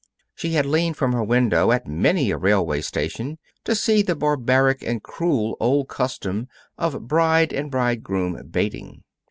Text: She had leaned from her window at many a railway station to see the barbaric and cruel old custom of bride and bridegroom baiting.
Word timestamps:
She 0.33 0.53
had 0.53 0.65
leaned 0.65 0.97
from 0.97 1.13
her 1.13 1.23
window 1.23 1.71
at 1.71 1.85
many 1.85 2.31
a 2.31 2.37
railway 2.37 2.81
station 2.81 3.37
to 3.65 3.75
see 3.75 4.01
the 4.01 4.15
barbaric 4.15 4.81
and 4.81 5.03
cruel 5.03 5.55
old 5.59 5.89
custom 5.89 6.47
of 6.75 7.07
bride 7.07 7.53
and 7.53 7.69
bridegroom 7.69 8.47
baiting. 8.49 9.03